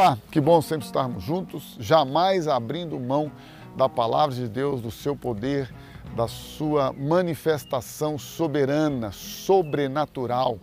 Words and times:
Olá, 0.00 0.16
que 0.30 0.40
bom 0.40 0.62
sempre 0.62 0.86
estarmos 0.86 1.24
juntos, 1.24 1.76
jamais 1.80 2.46
abrindo 2.46 3.00
mão 3.00 3.32
da 3.76 3.88
palavra 3.88 4.32
de 4.32 4.46
Deus, 4.46 4.80
do 4.80 4.92
seu 4.92 5.16
poder, 5.16 5.74
da 6.14 6.28
sua 6.28 6.92
manifestação 6.92 8.16
soberana, 8.16 9.10
sobrenatural. 9.10 10.60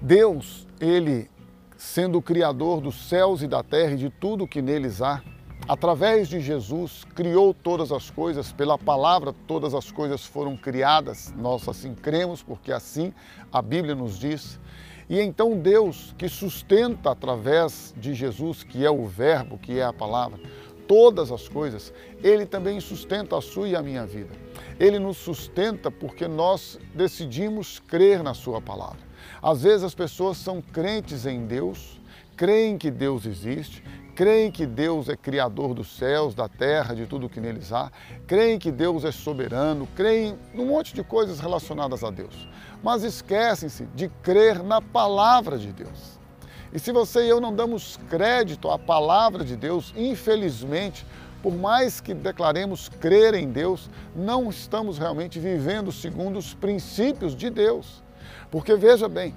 Deus, 0.00 0.66
ele 0.80 1.30
sendo 1.76 2.16
o 2.16 2.22
criador 2.22 2.80
dos 2.80 2.94
céus 2.94 3.42
e 3.42 3.46
da 3.46 3.62
terra 3.62 3.92
e 3.92 3.98
de 3.98 4.08
tudo 4.08 4.48
que 4.48 4.62
neles 4.62 5.02
há, 5.02 5.22
através 5.68 6.26
de 6.26 6.40
Jesus 6.40 7.04
criou 7.14 7.52
todas 7.52 7.92
as 7.92 8.08
coisas, 8.08 8.50
pela 8.50 8.78
palavra 8.78 9.34
todas 9.46 9.74
as 9.74 9.92
coisas 9.92 10.24
foram 10.24 10.56
criadas. 10.56 11.30
Nós 11.36 11.68
assim 11.68 11.94
cremos, 11.94 12.42
porque 12.42 12.72
assim 12.72 13.12
a 13.52 13.60
Bíblia 13.60 13.94
nos 13.94 14.18
diz. 14.18 14.58
E 15.08 15.20
então 15.20 15.58
Deus, 15.58 16.14
que 16.16 16.28
sustenta 16.28 17.10
através 17.10 17.94
de 17.96 18.14
Jesus, 18.14 18.62
que 18.62 18.84
é 18.84 18.90
o 18.90 19.06
Verbo, 19.06 19.58
que 19.58 19.78
é 19.78 19.84
a 19.84 19.92
palavra, 19.92 20.40
todas 20.88 21.30
as 21.30 21.48
coisas, 21.48 21.92
Ele 22.22 22.46
também 22.46 22.80
sustenta 22.80 23.36
a 23.36 23.40
sua 23.40 23.68
e 23.68 23.76
a 23.76 23.82
minha 23.82 24.06
vida. 24.06 24.30
Ele 24.78 24.98
nos 24.98 25.18
sustenta 25.18 25.90
porque 25.90 26.26
nós 26.26 26.78
decidimos 26.94 27.78
crer 27.80 28.22
na 28.22 28.34
Sua 28.34 28.60
palavra. 28.60 28.98
Às 29.42 29.62
vezes 29.62 29.84
as 29.84 29.94
pessoas 29.94 30.36
são 30.36 30.60
crentes 30.60 31.26
em 31.26 31.46
Deus, 31.46 32.00
creem 32.36 32.76
que 32.78 32.90
Deus 32.90 33.26
existe, 33.26 33.82
creem 34.14 34.50
que 34.50 34.64
Deus 34.64 35.08
é 35.08 35.16
criador 35.16 35.74
dos 35.74 35.96
céus, 35.96 36.34
da 36.34 36.48
terra, 36.48 36.94
de 36.94 37.06
tudo 37.06 37.28
que 37.28 37.40
neles 37.40 37.72
há, 37.72 37.90
creem 38.26 38.58
que 38.58 38.70
Deus 38.70 39.04
é 39.04 39.10
soberano, 39.10 39.88
creem 39.96 40.38
num 40.54 40.66
monte 40.66 40.94
de 40.94 41.02
coisas 41.02 41.40
relacionadas 41.40 42.04
a 42.04 42.10
Deus, 42.10 42.48
mas 42.82 43.02
esquecem-se 43.02 43.86
de 43.94 44.08
crer 44.22 44.62
na 44.62 44.80
palavra 44.80 45.58
de 45.58 45.72
Deus. 45.72 46.18
E 46.72 46.78
se 46.78 46.92
você 46.92 47.26
e 47.26 47.28
eu 47.28 47.40
não 47.40 47.54
damos 47.54 47.98
crédito 48.08 48.70
à 48.70 48.78
palavra 48.78 49.44
de 49.44 49.56
Deus, 49.56 49.92
infelizmente, 49.96 51.06
por 51.42 51.54
mais 51.54 52.00
que 52.00 52.14
declaremos 52.14 52.88
crer 52.88 53.34
em 53.34 53.50
Deus, 53.50 53.90
não 54.16 54.48
estamos 54.48 54.98
realmente 54.98 55.38
vivendo 55.38 55.92
segundo 55.92 56.38
os 56.38 56.54
princípios 56.54 57.36
de 57.36 57.50
Deus. 57.50 58.02
Porque 58.50 58.74
veja 58.76 59.08
bem, 59.08 59.34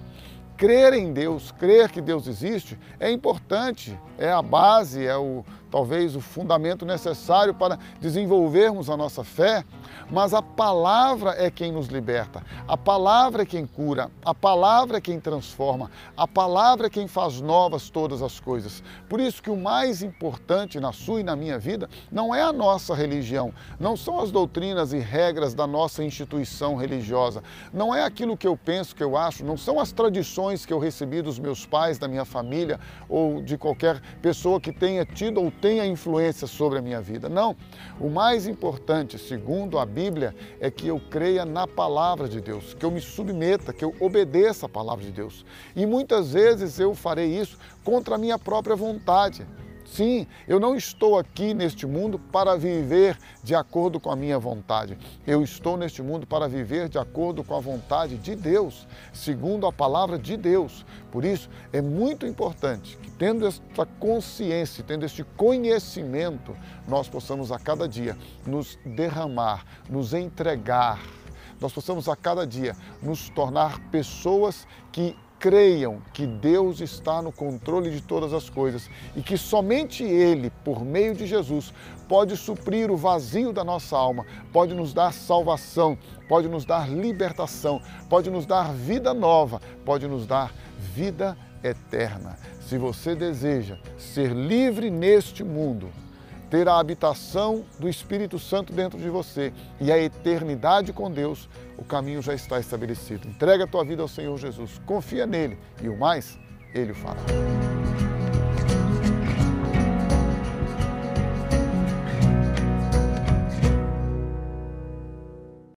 crer 0.57 0.93
em 0.93 1.13
Deus, 1.13 1.51
crer 1.51 1.89
que 1.91 2.01
Deus 2.01 2.27
existe, 2.27 2.77
é 2.99 3.11
importante, 3.11 3.97
é 4.17 4.31
a 4.31 4.41
base, 4.41 5.05
é 5.05 5.15
o 5.15 5.45
talvez 5.69 6.15
o 6.15 6.21
fundamento 6.21 6.85
necessário 6.85 7.53
para 7.53 7.77
desenvolvermos 7.99 8.89
a 8.89 8.97
nossa 8.97 9.23
fé, 9.23 9.63
mas 10.09 10.33
a 10.33 10.41
palavra 10.41 11.35
é 11.37 11.51
quem 11.51 11.71
nos 11.71 11.87
liberta, 11.87 12.43
a 12.67 12.77
palavra 12.77 13.43
é 13.43 13.45
quem 13.45 13.65
cura, 13.65 14.09
a 14.23 14.33
palavra 14.33 14.97
é 14.97 15.01
quem 15.01 15.19
transforma, 15.19 15.91
a 16.15 16.27
palavra 16.27 16.87
é 16.87 16.89
quem 16.89 17.07
faz 17.07 17.41
novas 17.41 17.89
todas 17.89 18.21
as 18.21 18.39
coisas. 18.39 18.81
Por 19.09 19.19
isso 19.19 19.41
que 19.43 19.49
o 19.49 19.57
mais 19.57 20.01
importante 20.01 20.79
na 20.79 20.93
sua 20.93 21.19
e 21.19 21.23
na 21.23 21.35
minha 21.35 21.59
vida 21.59 21.89
não 22.11 22.33
é 22.33 22.41
a 22.41 22.53
nossa 22.53 22.95
religião, 22.95 23.53
não 23.79 23.97
são 23.97 24.19
as 24.19 24.31
doutrinas 24.31 24.93
e 24.93 24.99
regras 24.99 25.53
da 25.53 25.67
nossa 25.67 26.03
instituição 26.03 26.75
religiosa, 26.75 27.43
não 27.73 27.93
é 27.93 28.03
aquilo 28.03 28.37
que 28.37 28.47
eu 28.47 28.55
penso, 28.57 28.95
que 28.95 29.03
eu 29.03 29.17
acho, 29.17 29.43
não 29.43 29.57
são 29.57 29.79
as 29.79 29.91
tradições 29.91 30.65
que 30.65 30.73
eu 30.73 30.79
recebi 30.79 31.21
dos 31.21 31.39
meus 31.39 31.65
pais, 31.65 31.97
da 31.97 32.07
minha 32.07 32.25
família 32.25 32.79
ou 33.09 33.41
de 33.41 33.57
qualquer 33.57 34.01
pessoa 34.21 34.61
que 34.61 34.71
tenha 34.71 35.05
tido 35.05 35.41
ou 35.41 35.51
tenha 35.61 35.85
influência 35.85 36.47
sobre 36.47 36.79
a 36.79 36.81
minha 36.81 37.01
vida. 37.01 37.27
Não. 37.29 37.55
O 37.99 38.09
mais 38.09 38.47
importante, 38.47 39.17
segundo 39.17 39.79
a 39.79 39.85
Bíblia, 39.85 40.35
é 40.59 40.69
que 40.69 40.87
eu 40.87 40.99
creia 41.09 41.45
na 41.45 41.67
palavra 41.67 42.27
de 42.27 42.39
Deus, 42.41 42.73
que 42.73 42.85
eu 42.85 42.91
me 42.91 43.01
submeta, 43.01 43.73
que 43.73 43.83
eu 43.83 43.93
obedeça 43.99 44.65
a 44.65 44.69
palavra 44.69 45.03
de 45.03 45.11
Deus. 45.11 45.45
E 45.75 45.85
muitas 45.85 46.33
vezes 46.33 46.79
eu 46.79 46.93
farei 46.93 47.37
isso 47.37 47.57
contra 47.83 48.15
a 48.15 48.17
minha 48.17 48.37
própria 48.37 48.75
vontade. 48.75 49.45
Sim, 49.87 50.27
eu 50.47 50.59
não 50.59 50.75
estou 50.75 51.17
aqui 51.17 51.53
neste 51.53 51.87
mundo 51.87 52.19
para 52.19 52.57
viver 52.57 53.17
de 53.41 53.55
acordo 53.55 53.99
com 54.01 54.11
a 54.11 54.15
minha 54.15 54.37
vontade. 54.37 54.97
Eu 55.25 55.41
estou 55.41 55.77
neste 55.77 56.03
mundo 56.03 56.27
para 56.27 56.47
viver 56.47 56.89
de 56.89 56.99
acordo 56.99 57.41
com 57.43 57.55
a 57.55 57.59
vontade 57.59 58.17
de 58.17 58.35
Deus, 58.35 58.85
segundo 59.13 59.65
a 59.65 59.71
palavra 59.71 60.19
de 60.19 60.35
Deus. 60.35 60.85
Por 61.09 61.23
isso, 61.23 61.49
é 61.71 61.81
muito 61.81 62.27
importante 62.27 62.97
que, 62.97 63.09
tendo 63.11 63.47
esta 63.47 63.85
consciência, 63.97 64.83
tendo 64.85 65.05
este 65.05 65.23
conhecimento, 65.23 66.55
nós 66.85 67.07
possamos 67.07 67.49
a 67.51 67.57
cada 67.57 67.87
dia 67.87 68.17
nos 68.45 68.77
derramar, 68.85 69.65
nos 69.89 70.13
entregar 70.13 70.99
nós 71.59 71.73
possamos 71.73 72.07
a 72.07 72.15
cada 72.15 72.45
dia 72.45 72.75
nos 73.01 73.29
tornar 73.29 73.79
pessoas 73.89 74.67
que 74.91 75.15
creiam 75.39 76.01
que 76.13 76.25
Deus 76.25 76.81
está 76.81 77.21
no 77.21 77.31
controle 77.31 77.91
de 77.91 78.01
todas 78.01 78.33
as 78.33 78.49
coisas 78.49 78.89
e 79.15 79.21
que 79.21 79.37
somente 79.37 80.03
Ele, 80.03 80.49
por 80.63 80.83
meio 80.83 81.13
de 81.13 81.27
Jesus, 81.27 81.73
pode 82.07 82.35
suprir 82.35 82.89
o 82.89 82.97
vazio 82.97 83.53
da 83.53 83.63
nossa 83.63 83.97
alma, 83.97 84.25
pode 84.51 84.73
nos 84.73 84.93
dar 84.93 85.13
salvação, 85.13 85.97
pode 86.27 86.47
nos 86.47 86.65
dar 86.65 86.89
libertação, 86.89 87.81
pode 88.09 88.29
nos 88.29 88.45
dar 88.45 88.73
vida 88.73 89.13
nova, 89.13 89.61
pode 89.85 90.07
nos 90.07 90.25
dar 90.25 90.53
vida 90.79 91.37
eterna. 91.63 92.37
Se 92.61 92.77
você 92.77 93.15
deseja 93.15 93.77
ser 93.97 94.31
livre 94.31 94.89
neste 94.89 95.43
mundo, 95.43 95.89
ter 96.49 96.67
a 96.67 96.79
habitação 96.79 97.65
do 97.79 97.89
Espírito 97.89 98.39
Santo 98.39 98.73
dentro 98.73 98.97
de 98.97 99.09
você 99.09 99.53
e 99.79 99.91
a 99.91 99.97
eternidade 99.97 100.93
com 100.93 101.11
Deus, 101.11 101.49
o 101.77 101.83
caminho 101.83 102.21
já 102.21 102.33
está 102.33 102.59
estabelecido. 102.59 103.27
Entrega 103.27 103.65
a 103.65 103.67
tua 103.67 103.83
vida 103.83 104.01
ao 104.01 104.07
Senhor 104.07 104.37
Jesus, 104.37 104.81
confia 104.85 105.25
nele 105.25 105.57
e 105.81 105.89
o 105.89 105.97
mais, 105.97 106.37
ele 106.73 106.91
o 106.91 106.95
fará. 106.95 107.76